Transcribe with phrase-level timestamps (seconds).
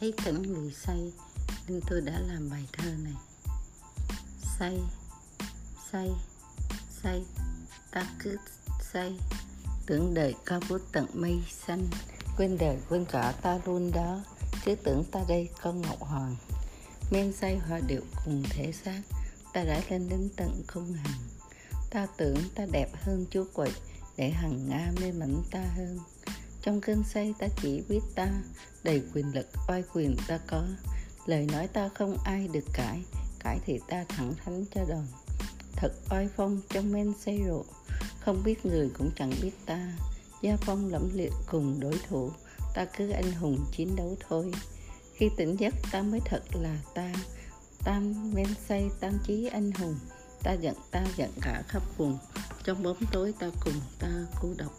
[0.00, 1.12] thấy cảnh người say.
[1.68, 3.16] Nên tôi đã làm bài thơ này.
[4.58, 4.80] Say
[5.92, 6.10] say
[7.02, 7.22] say.
[7.90, 8.36] Ta cứ
[8.92, 9.18] say.
[9.86, 11.86] Tưởng đời cao vút tận mây xanh.
[12.36, 14.20] Quên đời, quên cả ta luôn đó.
[14.64, 16.36] Chứ tưởng ta đây con ngọc hoàng.
[17.10, 19.02] Men say hòa điệu cùng thể xác.
[19.52, 21.20] Ta đã lên đến tận không hằng.
[21.90, 23.72] Ta tưởng ta đẹp hơn chúa quậy,
[24.16, 25.98] để hằng nga mê mẩn ta hơn
[26.66, 28.28] trong cơn say ta chỉ biết ta
[28.84, 30.64] đầy quyền lực, oai quyền ta có.
[31.26, 33.02] Lời nói ta không ai được cãi
[33.40, 35.06] cãi thì ta thẳng thắn cho đòn
[35.76, 37.64] thật oai phong trong men say rượu,
[38.20, 39.92] không biết người cũng chẳng biết ta.
[40.42, 42.30] Gia phong lẫm liệt cùng đối thủ,
[42.74, 44.52] ta cứ anh hùng chiến đấu thôi.
[45.14, 47.12] Khi tỉnh giấc ta mới thật là ta.
[47.84, 49.98] Tam men say, tam chí anh hùng,
[50.42, 52.18] ta giận ta giận cả khắp vùng.
[52.64, 54.72] Trong bóng tối ta cùng ta cô độc.